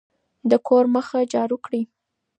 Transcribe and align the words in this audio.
د 0.49 0.51
کور 0.67 0.85
مخه 0.95 1.19
جارو 1.33 1.57
کړئ. 1.65 1.81